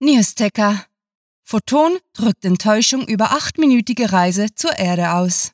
Newsticker. 0.00 0.84
Photon 1.42 1.98
drückt 2.12 2.44
Enttäuschung 2.44 3.08
über 3.08 3.32
achtminütige 3.32 4.12
Reise 4.12 4.54
zur 4.54 4.78
Erde 4.78 5.12
aus. 5.12 5.50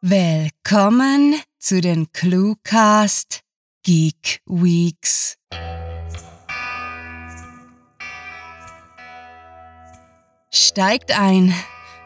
Willkommen 0.00 1.34
zu 1.58 1.82
den 1.82 2.10
Cluecast 2.10 3.42
Geek 3.82 4.40
Weeks. 4.46 5.36
Steigt 10.50 11.18
ein. 11.18 11.52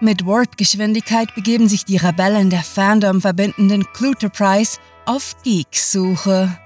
Mit 0.01 0.27
Word-Geschwindigkeit 0.27 1.37
begeben 1.37 1.69
sich 1.69 1.85
die 1.85 1.99
Rebellen 1.99 2.51
der 2.51 2.65
Fandom 2.65 3.21
verbindenden 3.21 3.85
Cluterprise 3.93 4.81
auf 5.07 5.37
Geek-Suche. 5.45 6.59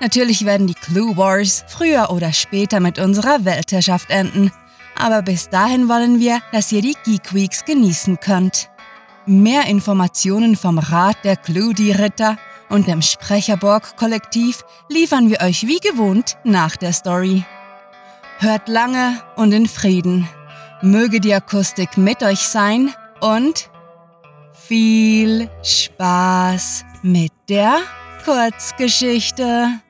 Natürlich 0.00 0.44
werden 0.44 0.66
die 0.66 0.74
Clue 0.74 1.16
Wars 1.16 1.64
früher 1.66 2.10
oder 2.10 2.32
später 2.32 2.80
mit 2.80 2.98
unserer 2.98 3.44
Weltherrschaft 3.44 4.10
enden. 4.10 4.52
Aber 4.96 5.22
bis 5.22 5.48
dahin 5.48 5.88
wollen 5.88 6.20
wir, 6.20 6.40
dass 6.52 6.72
ihr 6.72 6.82
die 6.82 6.96
Geek 7.04 7.34
Weeks 7.34 7.64
genießen 7.64 8.20
könnt. 8.20 8.68
Mehr 9.26 9.66
Informationen 9.66 10.56
vom 10.56 10.78
Rat 10.78 11.16
der 11.24 11.36
Clue-Die-Ritter 11.36 12.36
und 12.68 12.86
dem 12.86 13.02
Sprecherborg-Kollektiv 13.02 14.64
liefern 14.88 15.30
wir 15.30 15.40
euch 15.40 15.66
wie 15.66 15.80
gewohnt 15.80 16.36
nach 16.44 16.76
der 16.76 16.92
Story. 16.92 17.44
Hört 18.38 18.68
lange 18.68 19.20
und 19.36 19.52
in 19.52 19.66
Frieden. 19.66 20.28
Möge 20.80 21.20
die 21.20 21.34
Akustik 21.34 21.96
mit 21.96 22.22
euch 22.22 22.40
sein 22.40 22.94
und 23.20 23.68
viel 24.52 25.50
Spaß 25.62 26.84
mit 27.02 27.32
der 27.48 27.78
Kurzgeschichte. 28.24 29.80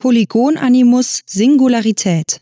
Polygonanimus 0.00 1.20
Singularität 1.26 2.40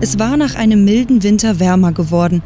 Es 0.00 0.18
war 0.18 0.36
nach 0.36 0.56
einem 0.56 0.84
milden 0.84 1.22
Winter 1.22 1.60
wärmer 1.60 1.92
geworden 1.92 2.42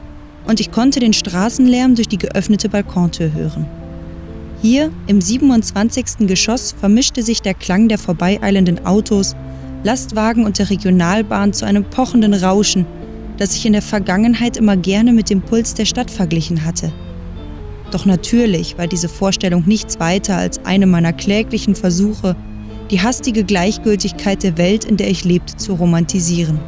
und 0.46 0.60
ich 0.60 0.70
konnte 0.70 1.00
den 1.00 1.14
Straßenlärm 1.14 1.94
durch 1.94 2.08
die 2.08 2.18
geöffnete 2.18 2.68
Balkontür 2.68 3.32
hören. 3.32 3.66
Hier 4.60 4.92
im 5.06 5.22
27. 5.22 6.28
Geschoss 6.28 6.72
vermischte 6.78 7.22
sich 7.22 7.40
der 7.40 7.54
Klang 7.54 7.88
der 7.88 7.96
vorbeieilenden 7.96 8.84
Autos, 8.84 9.34
Lastwagen 9.84 10.44
und 10.44 10.58
der 10.58 10.68
Regionalbahn 10.68 11.54
zu 11.54 11.64
einem 11.64 11.84
pochenden 11.84 12.34
Rauschen, 12.34 12.84
das 13.38 13.56
ich 13.56 13.64
in 13.64 13.72
der 13.72 13.80
Vergangenheit 13.80 14.58
immer 14.58 14.76
gerne 14.76 15.14
mit 15.14 15.30
dem 15.30 15.40
Puls 15.40 15.72
der 15.72 15.86
Stadt 15.86 16.10
verglichen 16.10 16.66
hatte. 16.66 16.92
Doch 17.90 18.04
natürlich 18.04 18.76
war 18.76 18.86
diese 18.86 19.08
Vorstellung 19.08 19.64
nichts 19.66 19.98
weiter 19.98 20.36
als 20.36 20.64
eine 20.64 20.86
meiner 20.86 21.12
kläglichen 21.12 21.74
Versuche, 21.74 22.36
die 22.90 23.00
hastige 23.00 23.44
Gleichgültigkeit 23.44 24.42
der 24.42 24.58
Welt, 24.58 24.84
in 24.84 24.96
der 24.96 25.10
ich 25.10 25.24
lebte, 25.24 25.56
zu 25.56 25.74
romantisieren. 25.74 26.58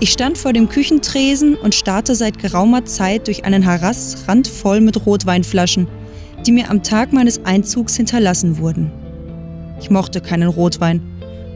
Ich 0.00 0.12
stand 0.12 0.38
vor 0.38 0.52
dem 0.52 0.68
Küchentresen 0.68 1.56
und 1.56 1.74
starrte 1.74 2.14
seit 2.14 2.38
geraumer 2.38 2.84
Zeit 2.84 3.26
durch 3.26 3.44
einen 3.44 3.66
Harass 3.66 4.24
randvoll 4.28 4.80
mit 4.80 5.04
Rotweinflaschen, 5.06 5.88
die 6.46 6.52
mir 6.52 6.70
am 6.70 6.84
Tag 6.84 7.12
meines 7.12 7.44
Einzugs 7.44 7.96
hinterlassen 7.96 8.58
wurden. 8.58 8.92
Ich 9.80 9.90
mochte 9.90 10.20
keinen 10.20 10.48
Rotwein, 10.48 11.02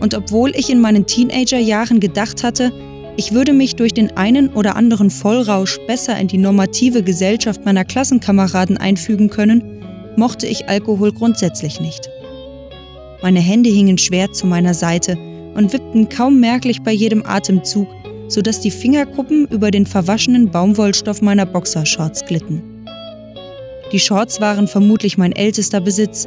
und 0.00 0.14
obwohl 0.14 0.50
ich 0.56 0.70
in 0.70 0.80
meinen 0.80 1.06
Teenagerjahren 1.06 2.00
gedacht 2.00 2.42
hatte, 2.42 2.72
ich 3.16 3.32
würde 3.32 3.52
mich 3.52 3.76
durch 3.76 3.92
den 3.92 4.16
einen 4.16 4.48
oder 4.48 4.76
anderen 4.76 5.10
Vollrausch 5.10 5.78
besser 5.86 6.18
in 6.18 6.28
die 6.28 6.38
normative 6.38 7.02
Gesellschaft 7.02 7.64
meiner 7.64 7.84
Klassenkameraden 7.84 8.78
einfügen 8.78 9.28
können, 9.28 9.82
mochte 10.16 10.46
ich 10.46 10.68
Alkohol 10.68 11.12
grundsätzlich 11.12 11.80
nicht. 11.80 12.08
Meine 13.22 13.40
Hände 13.40 13.70
hingen 13.70 13.98
schwer 13.98 14.32
zu 14.32 14.46
meiner 14.46 14.74
Seite 14.74 15.16
und 15.54 15.72
wippten 15.72 16.08
kaum 16.08 16.40
merklich 16.40 16.82
bei 16.82 16.92
jedem 16.92 17.24
Atemzug, 17.24 17.86
sodass 18.28 18.60
die 18.60 18.70
Fingerkuppen 18.70 19.46
über 19.46 19.70
den 19.70 19.86
verwaschenen 19.86 20.50
Baumwollstoff 20.50 21.20
meiner 21.20 21.46
Boxershorts 21.46 22.24
glitten. 22.24 22.62
Die 23.92 24.00
Shorts 24.00 24.40
waren 24.40 24.68
vermutlich 24.68 25.18
mein 25.18 25.32
ältester 25.32 25.80
Besitz. 25.80 26.26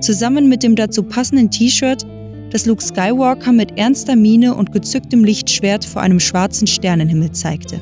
Zusammen 0.00 0.48
mit 0.48 0.62
dem 0.62 0.76
dazu 0.76 1.02
passenden 1.02 1.50
T-Shirt 1.50 2.06
das 2.50 2.66
Luke 2.66 2.82
Skywalker 2.82 3.52
mit 3.52 3.78
ernster 3.78 4.16
Miene 4.16 4.54
und 4.54 4.72
gezücktem 4.72 5.24
Lichtschwert 5.24 5.84
vor 5.84 6.02
einem 6.02 6.20
schwarzen 6.20 6.66
Sternenhimmel 6.66 7.32
zeigte. 7.32 7.80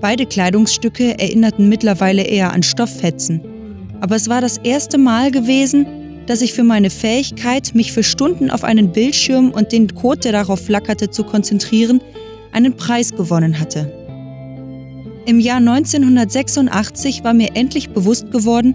Beide 0.00 0.26
Kleidungsstücke 0.26 1.18
erinnerten 1.18 1.68
mittlerweile 1.68 2.22
eher 2.22 2.52
an 2.52 2.62
Stofffetzen, 2.62 3.40
aber 4.00 4.16
es 4.16 4.28
war 4.28 4.40
das 4.40 4.58
erste 4.58 4.98
Mal 4.98 5.30
gewesen, 5.30 5.86
dass 6.26 6.42
ich 6.42 6.54
für 6.54 6.64
meine 6.64 6.90
Fähigkeit, 6.90 7.74
mich 7.74 7.92
für 7.92 8.02
Stunden 8.02 8.50
auf 8.50 8.64
einen 8.64 8.92
Bildschirm 8.92 9.50
und 9.50 9.72
den 9.72 9.94
Code, 9.94 10.20
der 10.20 10.32
darauf 10.32 10.60
flackerte, 10.60 11.10
zu 11.10 11.24
konzentrieren, 11.24 12.00
einen 12.52 12.76
Preis 12.76 13.14
gewonnen 13.14 13.60
hatte. 13.60 13.92
Im 15.26 15.40
Jahr 15.40 15.56
1986 15.56 17.24
war 17.24 17.34
mir 17.34 17.56
endlich 17.56 17.90
bewusst 17.90 18.30
geworden, 18.30 18.74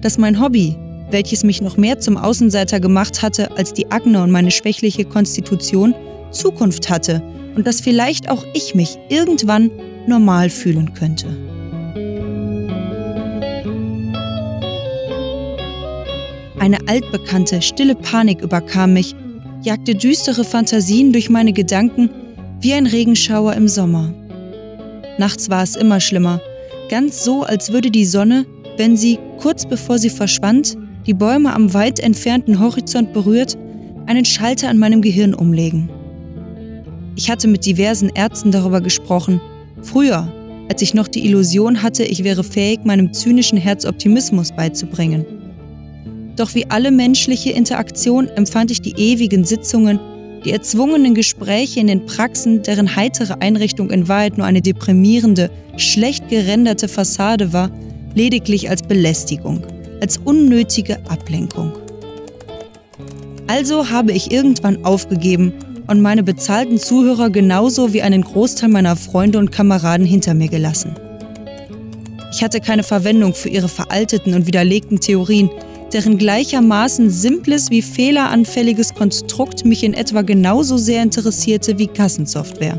dass 0.00 0.18
mein 0.18 0.40
Hobby, 0.40 0.76
welches 1.10 1.44
mich 1.44 1.60
noch 1.60 1.76
mehr 1.76 1.98
zum 1.98 2.16
Außenseiter 2.16 2.80
gemacht 2.80 3.22
hatte 3.22 3.56
als 3.56 3.72
die 3.72 3.90
Agne 3.90 4.22
und 4.22 4.30
meine 4.30 4.50
schwächliche 4.50 5.04
Konstitution, 5.04 5.94
Zukunft 6.30 6.90
hatte 6.90 7.22
und 7.56 7.66
dass 7.66 7.80
vielleicht 7.80 8.28
auch 8.28 8.44
ich 8.54 8.74
mich 8.74 8.98
irgendwann 9.08 9.70
normal 10.06 10.50
fühlen 10.50 10.92
könnte. 10.94 11.26
Eine 16.58 16.78
altbekannte, 16.88 17.60
stille 17.60 17.94
Panik 17.94 18.40
überkam 18.40 18.94
mich, 18.94 19.14
jagte 19.62 19.94
düstere 19.94 20.44
Fantasien 20.44 21.12
durch 21.12 21.28
meine 21.28 21.52
Gedanken 21.52 22.10
wie 22.60 22.72
ein 22.72 22.86
Regenschauer 22.86 23.54
im 23.54 23.68
Sommer. 23.68 24.14
Nachts 25.18 25.50
war 25.50 25.62
es 25.62 25.76
immer 25.76 26.00
schlimmer, 26.00 26.40
ganz 26.88 27.22
so, 27.22 27.42
als 27.42 27.72
würde 27.72 27.90
die 27.90 28.06
Sonne, 28.06 28.46
wenn 28.78 28.96
sie, 28.96 29.18
kurz 29.38 29.66
bevor 29.66 29.98
sie 29.98 30.10
verschwand, 30.10 30.76
die 31.06 31.14
Bäume 31.14 31.54
am 31.54 31.74
weit 31.74 32.00
entfernten 32.00 32.60
Horizont 32.60 33.12
berührt, 33.12 33.58
einen 34.06 34.24
Schalter 34.24 34.68
an 34.68 34.78
meinem 34.78 35.02
Gehirn 35.02 35.34
umlegen. 35.34 35.90
Ich 37.16 37.30
hatte 37.30 37.46
mit 37.46 37.66
diversen 37.66 38.10
Ärzten 38.14 38.50
darüber 38.50 38.80
gesprochen, 38.80 39.40
früher, 39.82 40.32
als 40.70 40.82
ich 40.82 40.94
noch 40.94 41.08
die 41.08 41.26
Illusion 41.26 41.82
hatte, 41.82 42.04
ich 42.04 42.24
wäre 42.24 42.42
fähig, 42.42 42.80
meinem 42.84 43.12
zynischen 43.12 43.58
Herz 43.58 43.84
Optimismus 43.84 44.52
beizubringen. 44.52 45.24
Doch 46.36 46.54
wie 46.54 46.68
alle 46.70 46.90
menschliche 46.90 47.50
Interaktion 47.50 48.28
empfand 48.28 48.70
ich 48.70 48.80
die 48.80 48.94
ewigen 48.96 49.44
Sitzungen, 49.44 50.00
die 50.44 50.50
erzwungenen 50.50 51.14
Gespräche 51.14 51.80
in 51.80 51.86
den 51.86 52.06
Praxen, 52.06 52.62
deren 52.62 52.96
heitere 52.96 53.34
Einrichtung 53.40 53.90
in 53.90 54.08
Wahrheit 54.08 54.36
nur 54.36 54.46
eine 54.46 54.60
deprimierende, 54.60 55.50
schlecht 55.76 56.28
gerenderte 56.28 56.88
Fassade 56.88 57.52
war, 57.52 57.70
lediglich 58.14 58.68
als 58.68 58.82
Belästigung 58.82 59.62
als 60.04 60.18
unnötige 60.18 60.98
Ablenkung. 61.08 61.72
Also 63.46 63.88
habe 63.88 64.12
ich 64.12 64.30
irgendwann 64.30 64.84
aufgegeben 64.84 65.54
und 65.86 66.02
meine 66.02 66.22
bezahlten 66.22 66.76
Zuhörer 66.76 67.30
genauso 67.30 67.94
wie 67.94 68.02
einen 68.02 68.20
Großteil 68.20 68.68
meiner 68.68 68.96
Freunde 68.96 69.38
und 69.38 69.50
Kameraden 69.50 70.04
hinter 70.04 70.34
mir 70.34 70.48
gelassen. 70.48 70.94
Ich 72.30 72.44
hatte 72.44 72.60
keine 72.60 72.82
Verwendung 72.82 73.32
für 73.32 73.48
ihre 73.48 73.68
veralteten 73.68 74.34
und 74.34 74.46
widerlegten 74.46 75.00
Theorien, 75.00 75.48
deren 75.94 76.18
gleichermaßen 76.18 77.08
simples 77.08 77.70
wie 77.70 77.80
fehleranfälliges 77.80 78.92
Konstrukt 78.92 79.64
mich 79.64 79.84
in 79.84 79.94
etwa 79.94 80.20
genauso 80.20 80.76
sehr 80.76 81.02
interessierte 81.02 81.78
wie 81.78 81.86
Kassensoftware. 81.86 82.78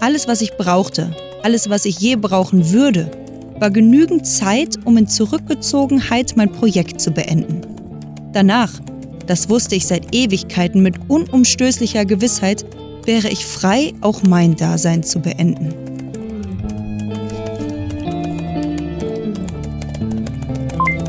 Alles, 0.00 0.26
was 0.26 0.40
ich 0.40 0.56
brauchte, 0.56 1.14
alles, 1.44 1.70
was 1.70 1.84
ich 1.84 2.00
je 2.00 2.16
brauchen 2.16 2.72
würde, 2.72 3.12
war 3.58 3.70
genügend 3.70 4.26
Zeit, 4.26 4.78
um 4.84 4.96
in 4.96 5.06
Zurückgezogenheit 5.06 6.36
mein 6.36 6.50
Projekt 6.50 7.00
zu 7.00 7.10
beenden. 7.10 7.60
Danach, 8.32 8.72
das 9.26 9.48
wusste 9.48 9.74
ich 9.74 9.86
seit 9.86 10.14
Ewigkeiten 10.14 10.82
mit 10.82 10.96
unumstößlicher 11.08 12.04
Gewissheit, 12.04 12.64
wäre 13.04 13.28
ich 13.28 13.46
frei, 13.46 13.92
auch 14.00 14.22
mein 14.22 14.56
Dasein 14.56 15.02
zu 15.02 15.20
beenden. 15.20 15.74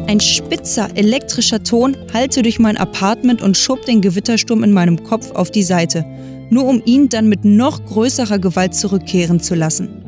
Ein 0.07 0.19
spitzer 0.19 0.89
elektrischer 0.95 1.63
Ton 1.63 1.97
hallte 2.13 2.43
durch 2.43 2.59
mein 2.59 2.77
Apartment 2.77 3.41
und 3.41 3.57
schob 3.57 3.85
den 3.85 4.01
Gewittersturm 4.01 4.63
in 4.63 4.71
meinem 4.71 5.03
Kopf 5.03 5.31
auf 5.31 5.51
die 5.51 5.63
Seite, 5.63 6.05
nur 6.49 6.65
um 6.65 6.81
ihn 6.85 7.09
dann 7.09 7.27
mit 7.27 7.43
noch 7.43 7.83
größerer 7.83 8.39
Gewalt 8.39 8.75
zurückkehren 8.75 9.39
zu 9.39 9.55
lassen. 9.55 10.04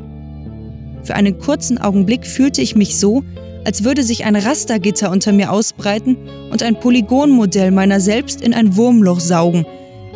Für 1.02 1.14
einen 1.14 1.38
kurzen 1.38 1.78
Augenblick 1.78 2.26
fühlte 2.26 2.60
ich 2.60 2.76
mich 2.76 2.98
so, 2.98 3.22
als 3.64 3.84
würde 3.84 4.02
sich 4.02 4.24
ein 4.24 4.36
Rastergitter 4.36 5.10
unter 5.10 5.32
mir 5.32 5.52
ausbreiten 5.52 6.16
und 6.50 6.62
ein 6.62 6.80
Polygonmodell 6.80 7.70
meiner 7.70 8.00
selbst 8.00 8.40
in 8.40 8.54
ein 8.54 8.76
Wurmloch 8.76 9.20
saugen, 9.20 9.66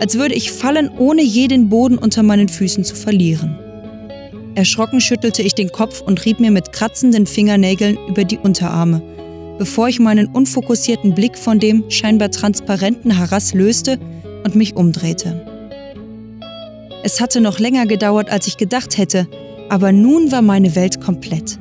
als 0.01 0.17
würde 0.17 0.35
ich 0.35 0.53
fallen, 0.53 0.91
ohne 0.99 1.23
je 1.23 1.49
den 1.49 1.69
Boden 1.69 1.99
unter 1.99 2.23
meinen 2.23 2.49
Füßen 2.49 2.85
zu 2.85 2.95
verlieren. 2.95 3.59
Erschrocken 4.55 5.01
schüttelte 5.01 5.43
ich 5.43 5.55
den 5.55 5.73
Kopf 5.73 6.03
und 6.03 6.25
rieb 6.25 6.41
mir 6.41 6.51
mit 6.51 6.73
kratzenden 6.73 7.27
Fingernägeln 7.27 7.99
über 8.09 8.25
die 8.25 8.39
Unterarme, 8.39 9.03
bevor 9.59 9.89
ich 9.89 9.99
meinen 9.99 10.27
unfokussierten 10.27 11.15
Blick 11.15 11.39
von 11.39 11.59
dem 11.59 11.91
scheinbar 11.91 12.31
transparenten 12.31 13.19
Harass 13.19 13.55
löste 13.55 13.99
und 14.45 14.55
mich 14.55 14.77
umdrehte. 14.77 15.47
Es 17.03 17.21
hatte 17.21 17.41
noch 17.41 17.59
länger 17.59 17.87
gedauert, 17.87 18.31
als 18.31 18.47
ich 18.47 18.57
gedacht 18.57 18.99
hätte, 18.99 19.27
aber 19.73 19.91
nun 19.91 20.31
war 20.31 20.43
meine 20.43 20.75
Welt 20.75 21.01
komplett. 21.01 21.59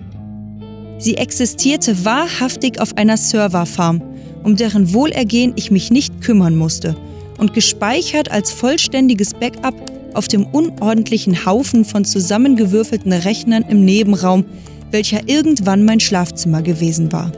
Sie 0.97 1.15
existierte 1.15 2.03
wahrhaftig 2.03 2.81
auf 2.81 2.97
einer 2.97 3.15
Serverfarm, 3.15 4.01
um 4.43 4.57
deren 4.57 4.93
Wohlergehen 4.93 5.53
ich 5.55 5.71
mich 5.71 5.91
nicht 5.91 6.19
kümmern 6.19 6.57
musste 6.57 6.97
und 7.37 7.53
gespeichert 7.53 8.29
als 8.29 8.51
vollständiges 8.51 9.33
Backup 9.33 9.75
auf 10.13 10.27
dem 10.27 10.45
unordentlichen 10.45 11.45
Haufen 11.45 11.85
von 11.85 12.03
zusammengewürfelten 12.03 13.13
Rechnern 13.13 13.63
im 13.69 13.85
Nebenraum, 13.85 14.43
welcher 14.91 15.29
irgendwann 15.29 15.85
mein 15.85 16.01
Schlafzimmer 16.01 16.61
gewesen 16.61 17.13
war. 17.13 17.31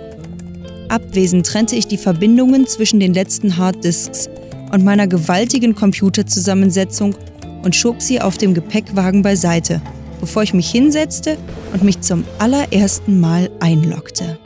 Abwesend 0.89 1.45
trennte 1.45 1.75
ich 1.75 1.85
die 1.85 1.97
Verbindungen 1.97 2.65
zwischen 2.65 2.99
den 2.99 3.13
letzten 3.13 3.57
Harddisks 3.57 4.27
und 4.71 4.83
meiner 4.83 5.05
gewaltigen 5.05 5.75
Computerzusammensetzung 5.75 7.13
und 7.61 7.75
schob 7.75 8.01
sie 8.01 8.19
auf 8.19 8.39
dem 8.39 8.55
Gepäckwagen 8.55 9.21
beiseite, 9.21 9.79
bevor 10.23 10.41
ich 10.41 10.53
mich 10.53 10.71
hinsetzte 10.71 11.37
und 11.73 11.83
mich 11.83 11.99
zum 11.99 12.23
allerersten 12.39 13.19
Mal 13.19 13.51
einloggte. 13.59 14.39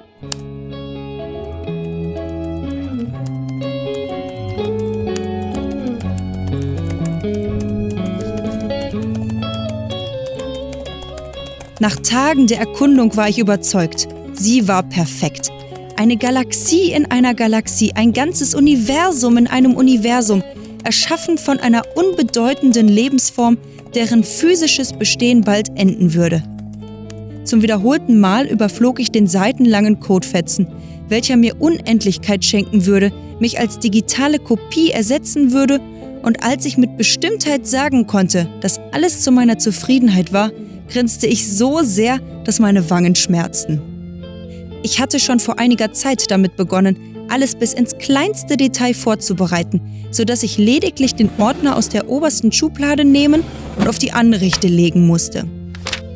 Nach 11.80 11.96
Tagen 11.98 12.48
der 12.48 12.58
Erkundung 12.58 13.16
war 13.16 13.30
ich 13.30 13.38
überzeugt, 13.38 14.08
sie 14.34 14.68
war 14.68 14.82
perfekt. 14.82 15.52
Eine 15.96 16.18
Galaxie 16.18 16.92
in 16.92 17.06
einer 17.12 17.36
Galaxie, 17.36 17.92
ein 17.94 18.14
ganzes 18.14 18.56
Universum 18.56 19.38
in 19.38 19.46
einem 19.46 19.76
Universum, 19.76 20.42
erschaffen 20.84 21.38
von 21.38 21.60
einer 21.60 21.84
unbedeutenden 21.94 22.88
Lebensform, 22.88 23.60
deren 23.88 24.24
physisches 24.24 24.94
Bestehen 24.94 25.42
bald 25.42 25.70
enden 25.76 26.14
würde. 26.14 26.44
Zum 27.44 27.62
wiederholten 27.62 28.20
Mal 28.20 28.46
überflog 28.46 29.00
ich 29.00 29.12
den 29.12 29.28
seitenlangen 29.28 30.00
Codefetzen, 30.00 30.68
welcher 31.08 31.38
mir 31.38 31.62
Unendlichkeit 31.62 32.44
schenken 32.44 32.86
würde, 32.86 33.12
mich 33.40 33.60
als 33.60 33.80
digitale 33.80 34.40
Kopie 34.40 34.92
ersetzen 34.92 35.54
würde, 35.54 35.80
und 36.24 36.44
als 36.44 36.66
ich 36.66 36.78
mit 36.78 36.98
Bestimmtheit 36.98 37.66
sagen 37.66 38.06
konnte, 38.06 38.50
dass 38.60 38.82
alles 38.92 39.22
zu 39.22 39.32
meiner 39.32 39.60
Zufriedenheit 39.60 40.34
war, 40.34 40.52
grinste 40.90 41.26
ich 41.28 41.48
so 41.48 41.84
sehr, 41.84 42.20
dass 42.44 42.60
meine 42.60 42.90
Wangen 42.90 43.16
schmerzten. 43.16 43.82
Ich 44.84 45.00
hatte 45.00 45.20
schon 45.20 45.40
vor 45.40 45.60
einiger 45.60 45.94
Zeit 45.94 46.30
damit 46.30 46.58
begonnen, 46.58 46.98
alles 47.30 47.56
bis 47.56 47.74
ins 47.74 47.98
kleinste 47.98 48.58
Detail 48.58 48.94
vorzubereiten, 48.94 49.82
sodass 50.12 50.44
ich 50.44 50.58
lediglich 50.58 51.16
den 51.16 51.30
Ordner 51.38 51.76
aus 51.76 51.90
der 51.90 52.10
obersten 52.10 52.52
Schublade 52.52 53.06
nehmen 53.06 53.44
und 53.78 53.88
auf 53.88 54.00
die 54.00 54.12
Anrichte 54.12 54.68
legen 54.68 55.06
musste. 55.08 55.46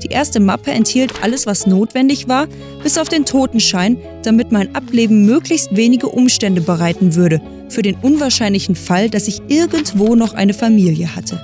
Die 0.03 0.07
erste 0.07 0.39
Mappe 0.39 0.71
enthielt 0.71 1.23
alles, 1.23 1.45
was 1.45 1.67
notwendig 1.67 2.27
war, 2.27 2.47
bis 2.81 2.97
auf 2.97 3.07
den 3.07 3.25
Totenschein, 3.25 3.97
damit 4.23 4.51
mein 4.51 4.75
Ableben 4.75 5.25
möglichst 5.25 5.75
wenige 5.75 6.07
Umstände 6.07 6.61
bereiten 6.61 7.15
würde, 7.15 7.41
für 7.69 7.81
den 7.81 7.95
unwahrscheinlichen 8.01 8.75
Fall, 8.75 9.09
dass 9.09 9.27
ich 9.27 9.41
irgendwo 9.47 10.15
noch 10.15 10.33
eine 10.33 10.53
Familie 10.53 11.15
hatte. 11.15 11.39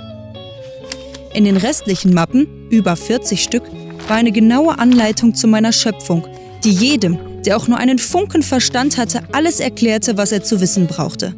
In 1.33 1.45
den 1.45 1.57
restlichen 1.57 2.13
Mappen, 2.13 2.47
über 2.69 2.95
40 2.95 3.41
Stück, 3.43 3.63
war 4.07 4.17
eine 4.17 4.31
genaue 4.31 4.79
Anleitung 4.79 5.35
zu 5.35 5.47
meiner 5.47 5.71
Schöpfung, 5.71 6.25
die 6.63 6.71
jedem, 6.71 7.17
der 7.45 7.57
auch 7.57 7.67
nur 7.67 7.77
einen 7.77 7.99
Funken 7.99 8.41
Verstand 8.41 8.97
hatte, 8.97 9.21
alles 9.31 9.59
erklärte, 9.59 10.17
was 10.17 10.31
er 10.31 10.43
zu 10.43 10.59
wissen 10.59 10.87
brauchte. 10.87 11.35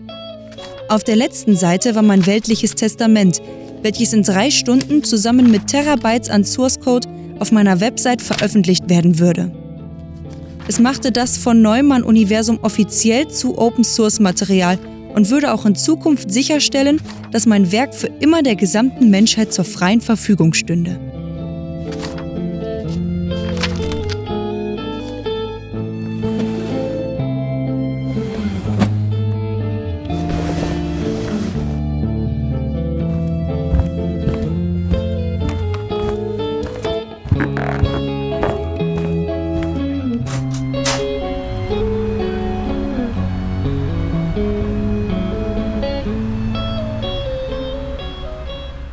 Auf 0.87 1.03
der 1.03 1.15
letzten 1.15 1.55
Seite 1.55 1.93
war 1.95 2.01
mein 2.01 2.25
weltliches 2.25 2.75
Testament, 2.75 3.41
welches 3.81 4.13
in 4.13 4.23
drei 4.23 4.51
Stunden 4.51 5.03
zusammen 5.03 5.51
mit 5.51 5.67
Terabytes 5.67 6.29
an 6.29 6.43
Source 6.43 6.79
Code 6.79 7.07
auf 7.39 7.51
meiner 7.51 7.79
Website 7.79 8.21
veröffentlicht 8.21 8.89
werden 8.89 9.19
würde. 9.19 9.51
Es 10.67 10.79
machte 10.79 11.11
das 11.11 11.37
von 11.37 11.61
Neumann-Universum 11.61 12.59
offiziell 12.61 13.27
zu 13.27 13.57
Open-Source-Material 13.57 14.77
und 15.15 15.29
würde 15.29 15.53
auch 15.53 15.65
in 15.65 15.75
Zukunft 15.75 16.31
sicherstellen, 16.31 17.01
dass 17.31 17.45
mein 17.45 17.71
Werk 17.71 17.95
für 17.95 18.07
immer 18.19 18.43
der 18.43 18.55
gesamten 18.55 19.09
Menschheit 19.09 19.51
zur 19.51 19.65
freien 19.65 20.01
Verfügung 20.01 20.53
stünde. 20.53 20.99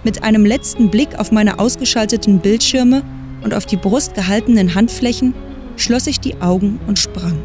Mit 0.07 0.23
einem 0.23 0.47
letzten 0.47 0.89
Blick 0.89 1.19
auf 1.19 1.33
meine 1.33 1.59
ausgeschalteten 1.59 2.39
Bildschirme 2.39 3.03
und 3.43 3.53
auf 3.53 3.67
die 3.67 3.77
Brust 3.77 4.15
gehaltenen 4.15 4.77
Handflächen 4.77 5.35
schloss 5.75 6.07
ich 6.07 6.21
die 6.21 6.41
Augen 6.41 6.79
und 6.87 7.01
sprang. 7.01 7.43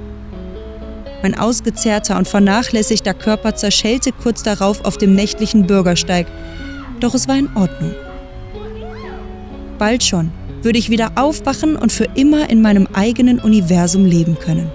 Mein 1.24 1.36
ausgezehrter 1.36 2.20
und 2.20 2.28
vernachlässigter 2.28 3.16
Körper 3.16 3.56
zerschellte 3.56 4.12
kurz 4.12 4.44
darauf 4.44 4.86
auf 4.86 5.00
dem 5.00 5.16
nächtlichen 5.16 5.66
Bürgersteig, 5.66 6.28
doch 7.00 7.16
es 7.16 7.28
war 7.28 7.36
in 7.36 7.50
Ordnung. 7.56 7.96
Bald 9.80 10.04
schon 10.04 10.32
würde 10.62 10.78
ich 10.78 10.92
wieder 10.92 11.14
aufwachen 11.16 11.76
und 11.76 11.92
für 11.92 12.10
immer 12.14 12.52
in 12.52 12.62
meinem 12.62 12.88
eigenen 12.94 13.40
Universum 13.40 14.06
leben 14.06 14.38
können. 14.38 14.70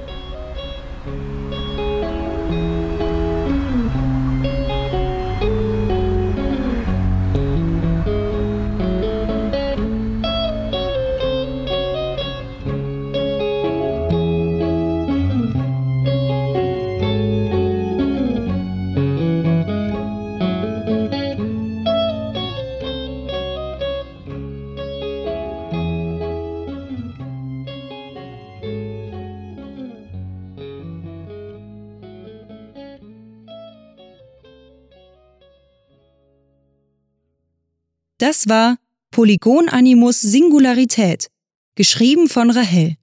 Das 38.18 38.49
war 38.49 38.78
Polygonanimus 39.11 40.23
Singularität, 40.23 41.28
geschrieben 41.75 42.28
von 42.28 42.50
Rahel. 42.50 42.96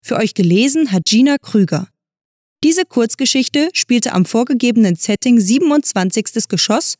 Für 0.00 0.16
euch 0.16 0.32
gelesen 0.34 0.92
hat 0.92 1.06
Gina 1.06 1.38
Krüger. 1.38 1.88
Diese 2.62 2.84
Kurzgeschichte 2.84 3.70
spielte 3.72 4.12
am 4.12 4.24
vorgegebenen 4.24 4.94
Setting 4.94 5.40
27. 5.40 6.46
Geschoss 6.48 6.94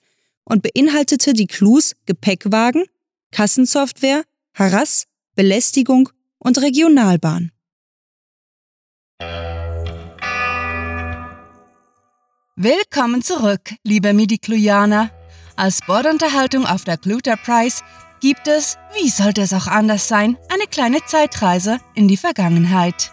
und 0.44 0.62
beinhaltete 0.62 1.32
die 1.32 1.46
Clues 1.46 1.94
Gepäckwagen, 2.06 2.84
Kassensoftware, 3.30 4.24
Harass, 4.52 5.04
Belästigung 5.36 6.08
und 6.38 6.60
Regionalbahn. 6.60 7.52
Willkommen 12.56 13.22
zurück, 13.22 13.74
liebe 13.84 14.12
Midi-Clujaner. 14.12 15.19
Als 15.60 15.80
Bordunterhaltung 15.82 16.64
auf 16.64 16.84
der 16.84 16.96
Cluter 16.96 17.36
Prize 17.36 17.82
gibt 18.20 18.48
es, 18.48 18.78
wie 18.94 19.10
sollte 19.10 19.42
es 19.42 19.52
auch 19.52 19.66
anders 19.66 20.08
sein, 20.08 20.38
eine 20.50 20.64
kleine 20.64 21.04
Zeitreise 21.04 21.80
in 21.92 22.08
die 22.08 22.16
Vergangenheit. 22.16 23.12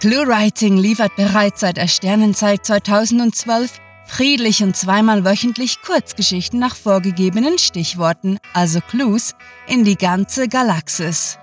ClueWriting 0.00 0.78
liefert 0.78 1.14
bereits 1.16 1.60
seit 1.60 1.76
der 1.76 1.86
Sternenzeit 1.86 2.64
2012 2.64 3.78
friedlich 4.06 4.62
und 4.62 4.74
zweimal 4.74 5.26
wöchentlich 5.26 5.82
Kurzgeschichten 5.82 6.58
nach 6.58 6.74
vorgegebenen 6.74 7.58
Stichworten, 7.58 8.38
also 8.54 8.80
Clues, 8.80 9.34
in 9.66 9.84
die 9.84 9.96
ganze 9.96 10.48
Galaxis. 10.48 11.38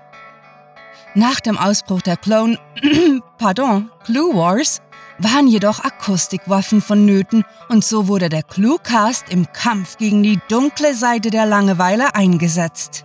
Nach 1.14 1.38
dem 1.38 1.56
Ausbruch 1.56 2.02
der 2.02 2.16
Clone, 2.16 2.58
pardon, 3.38 3.88
Clue 4.04 4.34
Wars 4.34 4.82
waren 5.18 5.48
jedoch 5.48 5.80
Akustikwaffen 5.80 6.80
vonnöten 6.80 7.44
und 7.68 7.84
so 7.84 8.08
wurde 8.08 8.28
der 8.28 8.42
Cluecast 8.42 9.30
im 9.30 9.52
Kampf 9.52 9.98
gegen 9.98 10.22
die 10.22 10.38
dunkle 10.48 10.94
Seite 10.94 11.30
der 11.30 11.46
Langeweile 11.46 12.14
eingesetzt. 12.14 13.04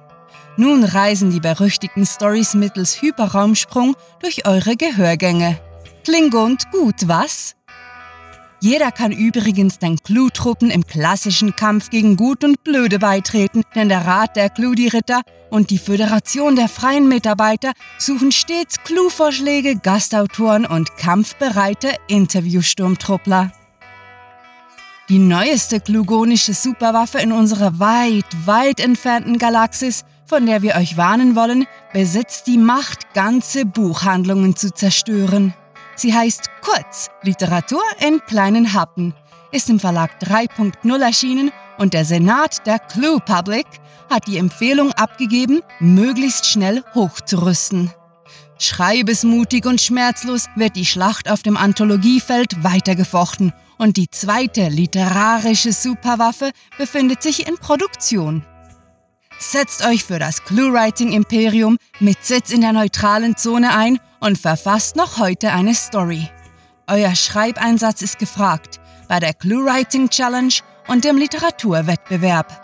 Nun 0.56 0.84
reisen 0.84 1.32
die 1.32 1.40
berüchtigten 1.40 2.06
Stories 2.06 2.54
mittels 2.54 3.02
Hyperraumsprung 3.02 3.96
durch 4.20 4.46
eure 4.46 4.76
Gehörgänge. 4.76 5.60
Klingt 6.04 6.34
gut, 6.72 7.08
was? 7.08 7.56
Jeder 8.64 8.94
kann 8.94 9.12
übrigens 9.12 9.78
den 9.78 9.98
Clue-Truppen 9.98 10.72
im 10.72 10.88
klassischen 10.88 11.54
Kampf 11.54 11.90
gegen 11.90 12.16
Gut 12.16 12.46
und 12.46 12.64
Blöde 12.64 12.98
beitreten, 12.98 13.64
denn 13.76 13.90
der 13.90 14.08
Rat 14.08 14.38
der 14.38 14.50
Clue-Ritter 14.50 15.20
und 15.50 15.70
die 15.70 15.78
Föderation 15.78 16.56
der 16.56 16.70
freien 16.70 17.10
Mitarbeiter 17.10 17.74
suchen 17.98 18.32
stets 18.32 18.82
Clue-Vorschläge, 18.86 19.76
Gastautoren 19.76 20.66
und 20.66 20.96
kampfbereite 20.96 21.90
Interviewsturmtruppler. 22.08 23.52
Die 25.10 25.20
neueste 25.20 25.82
klugonische 25.82 26.54
Superwaffe 26.54 27.18
in 27.18 27.34
unserer 27.34 27.82
weit, 27.82 28.28
weit 28.46 28.80
entfernten 28.80 29.40
Galaxis, 29.40 30.06
von 30.26 30.46
der 30.46 30.62
wir 30.62 30.76
euch 30.76 30.96
warnen 30.96 31.36
wollen, 31.36 31.66
besitzt 31.92 32.48
die 32.48 32.58
Macht, 32.58 33.14
ganze 33.14 33.66
Buchhandlungen 33.66 34.56
zu 34.56 34.74
zerstören. 34.74 35.54
Sie 35.96 36.14
heißt 36.14 36.50
Kurz 36.62 37.10
Literatur 37.22 37.84
in 38.00 38.20
kleinen 38.26 38.74
Happen, 38.74 39.14
ist 39.52 39.70
im 39.70 39.80
Verlag 39.80 40.12
3.0 40.22 41.02
erschienen 41.02 41.52
und 41.78 41.94
der 41.94 42.06
Senat 42.06 42.66
der 42.66 42.80
Clue 42.80 43.20
Public 43.20 43.66
hat 44.10 44.28
die 44.28 44.38
Empfehlung 44.38 44.92
abgegeben, 44.94 45.62
möglichst 45.80 46.46
schnell 46.46 46.84
hochzurüsten. 46.94 47.92
Schreibesmutig 48.60 49.66
und 49.66 49.82
schmerzlos 49.82 50.48
wird 50.56 50.76
die 50.76 50.86
Schlacht 50.86 51.30
auf 51.30 51.44
dem 51.44 51.58
Anthologiefeld 51.58 52.64
weitergefochten 52.64 53.52
und 53.78 53.98
die 53.98 54.10
zweite 54.10 54.70
literarische 54.70 55.74
Superwaffe 55.74 56.52
befindet 56.78 57.22
sich 57.22 57.48
in 57.48 57.58
Produktion. 57.58 58.46
Setzt 59.40 59.86
euch 59.86 60.04
für 60.04 60.20
das 60.20 60.44
Clue-Writing-Imperium 60.46 61.78
mit 62.00 62.24
Sitz 62.24 62.52
in 62.52 62.62
der 62.62 62.72
neutralen 62.72 63.36
Zone 63.36 63.76
ein 63.76 64.00
und 64.24 64.38
verfasst 64.38 64.96
noch 64.96 65.20
heute 65.20 65.52
eine 65.52 65.76
Story. 65.76 66.30
Euer 66.88 67.14
Schreibeinsatz 67.14 68.02
ist 68.02 68.20
gefragt 68.20 68.80
bei 69.10 69.20
der 69.20 69.34
Clue-Writing 69.34 70.10
Challenge 70.10 70.54
und 70.88 71.04
dem 71.04 71.18
Literaturwettbewerb. 71.18 72.62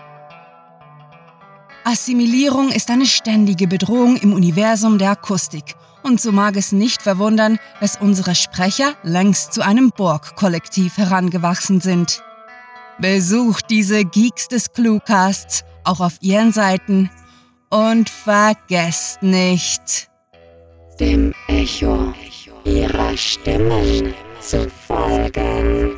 Assimilierung 1.83 2.69
ist 2.69 2.89
eine 2.89 3.05
ständige 3.05 3.67
Bedrohung 3.67 4.15
im 4.17 4.31
Universum 4.33 4.97
der 4.97 5.11
Akustik 5.11 5.75
und 6.01 6.21
so 6.21 6.31
mag 6.31 6.55
es 6.55 6.71
nicht 6.71 7.01
verwundern, 7.01 7.59
dass 7.81 7.97
unsere 7.97 8.35
Sprecher 8.35 8.93
längst 9.03 9.53
zu 9.53 9.61
einem 9.61 9.91
Borg-Kollektiv 9.91 10.97
herangewachsen 10.97 11.81
sind. 11.81 12.23
Besucht 12.99 13.69
diese 13.69 14.05
Geeks 14.05 14.47
des 14.47 14.71
Cluecasts 14.71 15.65
auch 15.83 15.99
auf 15.99 16.17
ihren 16.21 16.53
Seiten 16.53 17.09
und 17.69 18.09
vergesst 18.09 19.23
nicht, 19.23 20.08
dem 20.99 21.33
Echo 21.47 22.13
ihrer 22.65 23.15
Stimmen 23.15 24.13
zu 24.41 24.69
folgen. 24.69 25.97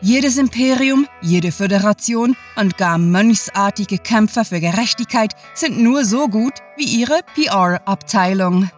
Jedes 0.00 0.38
Imperium, 0.38 1.06
jede 1.20 1.52
Föderation 1.52 2.34
und 2.56 2.78
gar 2.78 2.96
mönchsartige 2.96 3.98
Kämpfer 3.98 4.46
für 4.46 4.60
Gerechtigkeit 4.60 5.34
sind 5.52 5.78
nur 5.78 6.06
so 6.06 6.28
gut 6.28 6.54
wie 6.78 7.00
ihre 7.00 7.20
PR-Abteilung. 7.34 8.70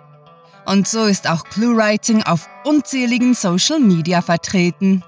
Und 0.67 0.89
so 0.89 1.05
ist 1.05 1.31
auch 1.31 1.45
ClueWriting 1.45 2.25
auf 2.25 2.49
unzähligen 2.65 3.35
Social 3.35 3.79
Media 3.79 4.21
vertreten. 4.21 5.05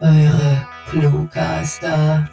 Eure 0.00 0.66
Cluecaster. 0.90 2.28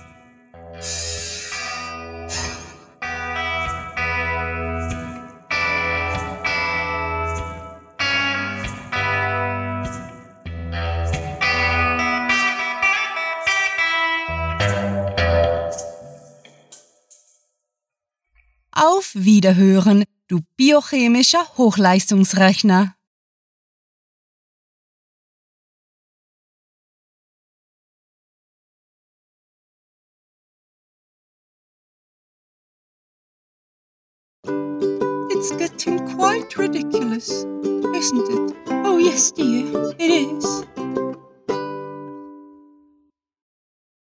Auf 18.77 19.11
Wiederhören, 19.13 20.03
du 20.27 20.41
biochemischer 20.57 21.47
Hochleistungsrechner. 21.57 22.93
It's 35.29 35.55
getting 35.57 35.99
quite 36.17 36.57
ridiculous, 36.57 37.29
isn't 37.95 38.27
it? 38.29 38.55
Oh, 38.67 38.97
yes, 38.97 39.31
dear, 39.31 39.95
it 39.97 40.01
is. 40.01 40.65